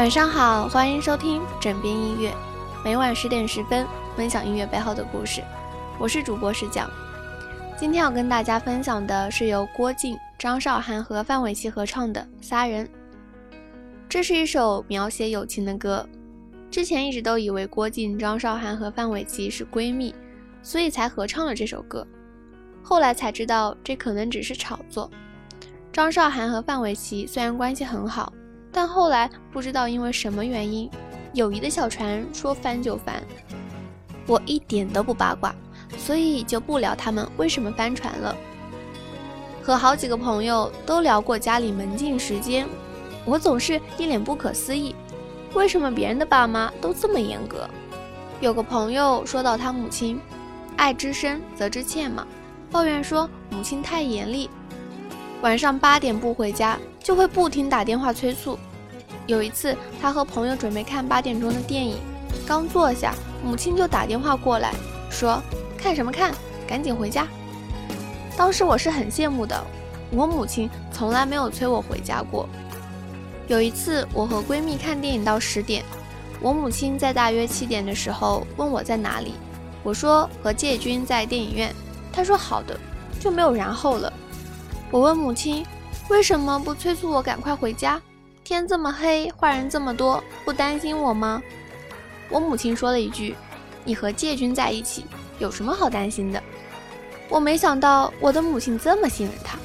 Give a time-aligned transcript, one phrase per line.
[0.00, 2.34] 晚上好，欢迎收听枕边音乐，
[2.82, 3.86] 每晚十点十分
[4.16, 5.42] 分享音乐背后的故事。
[5.98, 6.90] 我是主播石讲，
[7.78, 12.86] 今天要跟大家分享的是由郭靖、张韶涵和范玮琪合唱的《仨人》。
[14.08, 16.08] 这是一首描写友情的歌。
[16.70, 20.14] 之前一直都以为郭靖、张韶涵和范玮琪是闺蜜，
[20.62, 22.06] 所以才合唱了这首歌。
[22.82, 25.10] 后来才知道，这可能只是炒作。
[25.92, 28.32] 张韶涵和范玮琪虽然关系很好。
[28.72, 30.90] 但后来不知道因为什么原因，
[31.32, 33.22] 友谊的小船说翻就翻。
[34.26, 35.54] 我一点都不八卦，
[35.98, 38.36] 所以就不聊他们为什么翻船了。
[39.62, 42.66] 和好几个朋友都聊过家里门禁时间，
[43.24, 44.94] 我总是一脸不可思议，
[45.54, 47.68] 为什么别人的爸妈都这么严格？
[48.40, 50.18] 有个朋友说到他母亲，
[50.76, 52.26] 爱之深责之切嘛，
[52.70, 54.48] 抱怨说母亲太严厉，
[55.42, 56.78] 晚上八点不回家。
[57.02, 58.58] 就会不停打电话催促。
[59.26, 61.98] 有一次，他和朋友准备看八点钟的电影，
[62.46, 64.74] 刚坐下，母亲就打电话过来，
[65.10, 65.42] 说
[65.78, 66.32] ：“看什么看？
[66.68, 67.26] 赶紧回家。”
[68.36, 69.58] 当时我是很羡慕的，
[70.12, 72.46] 我母亲从来没有催我回家过。
[73.48, 75.82] 有一次，我和闺蜜看电影到十点，
[76.40, 79.34] 我母亲在大约七点的时候问我在哪里，
[79.82, 81.74] 我说和介军在电影院，
[82.12, 82.78] 她说好的，
[83.18, 84.12] 就没有然后了。
[84.90, 85.64] 我问母亲。
[86.08, 88.00] 为什么不催促我赶快回家？
[88.42, 91.40] 天这么黑，坏人这么多，不担心我吗？
[92.28, 93.36] 我母亲说了一句
[93.84, 95.06] ：“你和介军在一起，
[95.38, 96.42] 有什么好担心的？”
[97.30, 99.56] 我没想到我的母亲这么信任他。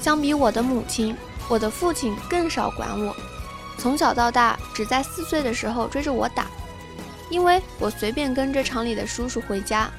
[0.00, 1.16] 相比我的母亲，
[1.48, 3.14] 我的父亲更少管我，
[3.76, 6.46] 从小到大只在四岁的时候追着我打，
[7.28, 9.90] 因为我随便跟着厂里的叔叔回家，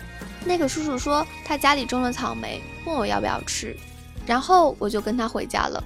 [0.46, 3.76] 那个叔叔说他家里种了草莓，问我要不要吃。
[4.30, 5.84] 然后我就跟他回家了。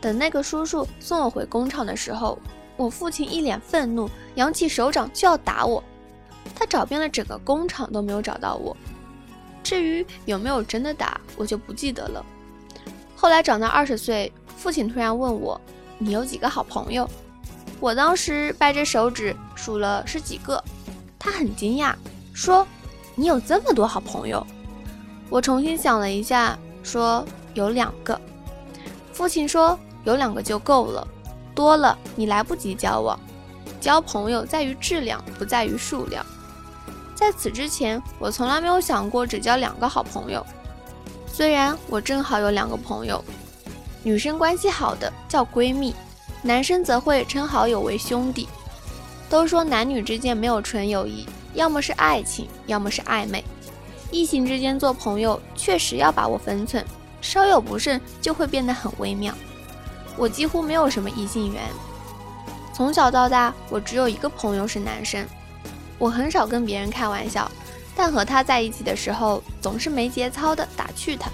[0.00, 2.38] 等那个叔叔送我回工厂的时候，
[2.74, 5.84] 我父亲一脸愤怒，扬起手掌就要打我。
[6.54, 8.74] 他找遍了整个工厂都没有找到我。
[9.62, 12.24] 至于有没有真的打，我就不记得了。
[13.14, 15.60] 后来长到二十岁，父亲突然问我
[15.98, 17.06] ：“你有几个好朋友？”
[17.78, 20.64] 我当时掰着手指数了是几个。
[21.18, 21.94] 他很惊讶，
[22.32, 22.66] 说
[23.14, 24.46] ：“你有这么多好朋友？”
[25.28, 27.26] 我重新想了一下，说。
[27.56, 28.20] 有两个，
[29.14, 31.08] 父亲说有两个就够了，
[31.54, 33.18] 多了你来不及交往。
[33.80, 36.22] 交朋友在于质量，不在于数量。
[37.14, 40.44] 在此之前，我从来没有想过只交两个好朋友。
[41.26, 43.24] 虽然我正好有两个朋友，
[44.02, 45.94] 女生关系好的叫闺蜜，
[46.42, 48.46] 男生则会称好友为兄弟。
[49.30, 53.42] 都说男女之间没有纯友谊，要么是爱情，要么是暧昧。
[54.10, 56.84] 异性之间做朋友，确实要把握分寸。
[57.20, 59.34] 稍有不慎就会变得很微妙。
[60.16, 61.62] 我几乎没有什么异性缘，
[62.72, 65.26] 从小到大我只有一个朋友是男生。
[65.98, 67.50] 我很少跟别人开玩笑，
[67.96, 71.30] 但和他在一起的时候总是没节操的打趣他。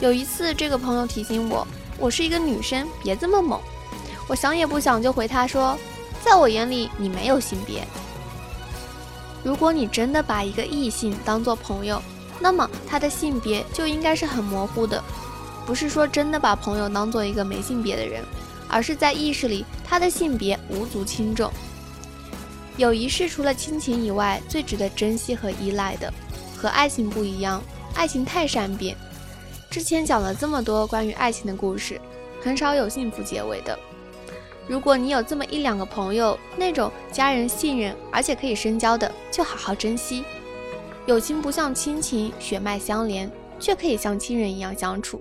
[0.00, 1.66] 有一次，这个朋友提醒我，
[1.98, 3.60] 我是一个女生，别这么猛。
[4.28, 5.76] 我想也不想就回他说，
[6.24, 7.86] 在我眼里你没有性别。
[9.42, 12.00] 如果你真的把一个异性当做朋友，
[12.40, 15.02] 那么他的性别就应该是很模糊的，
[15.66, 18.22] 不是说真的把朋友当做一个没性别的人，
[18.68, 21.50] 而是在意识里他的性别无足轻重。
[22.78, 26.12] 友谊是除了亲情以外最值得珍惜和依赖的，
[26.56, 27.62] 和爱情不一样，
[27.94, 28.96] 爱情太善变。
[29.70, 32.00] 之前讲了这么多关于爱情的故事，
[32.42, 33.78] 很少有幸福结尾的。
[34.72, 40.24] 如果你有这么一两个朋友，那种家人信任而且可以深交的，就好好珍惜。
[41.04, 45.18] 友情不像亲情血脉相连，却可以像亲人一样相处；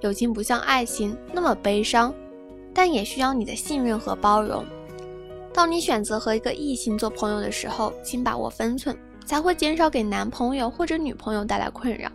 [0.00, 2.14] 友情不像爱情那么悲伤，
[2.72, 4.64] 但也需要你的信任和包容。
[5.52, 8.96] 当你选择和一个异性做朋友的时候，请把握分寸，
[9.26, 12.10] 才会减少给男朋友或者女朋友带来困扰。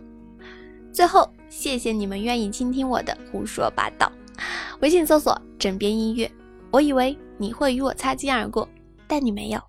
[0.92, 4.10] 最后，谢谢你们愿意倾听我的胡说八道。
[4.80, 6.28] 微信搜索“枕边音乐”，
[6.74, 8.68] 我以为你会与我擦肩而过，
[9.06, 9.60] 但你没有。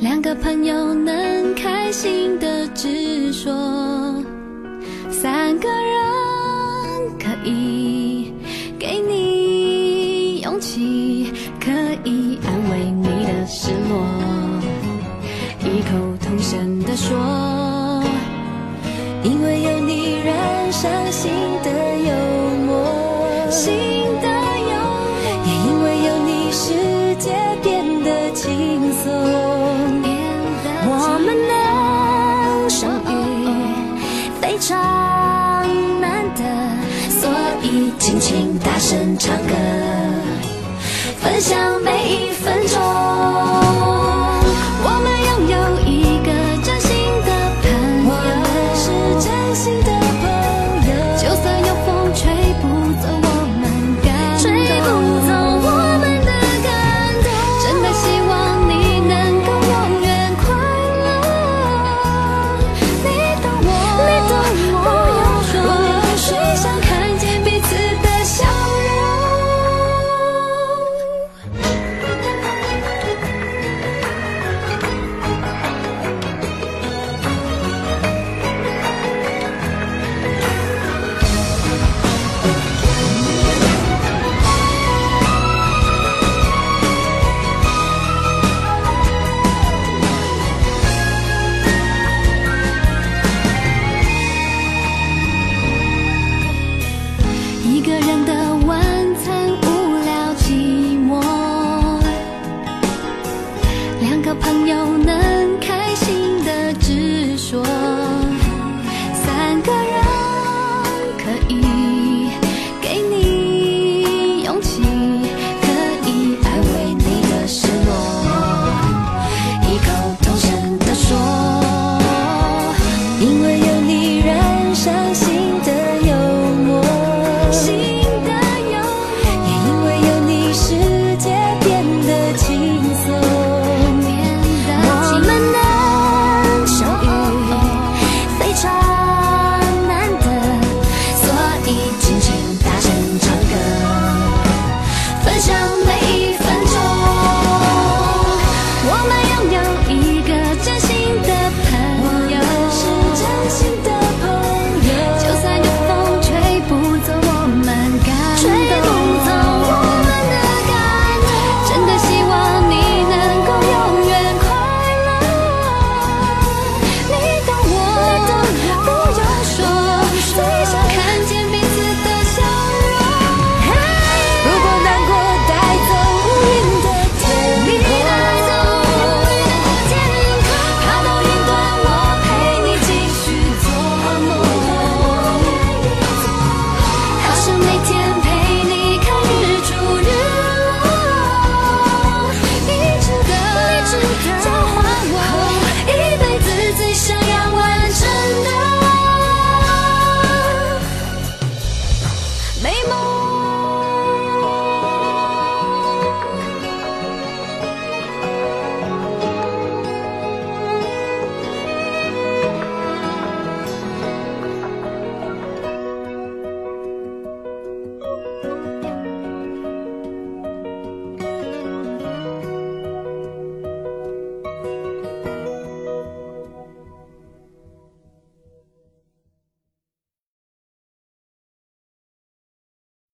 [0.00, 3.52] 两个朋友能开心的直说，
[5.10, 8.32] 三个人可以
[8.78, 11.70] 给你勇气可
[12.04, 14.04] 以安慰你的失落，
[15.64, 17.16] 异口同声的说，
[19.24, 21.32] 因为有你染上新
[39.18, 39.65] 唱歌。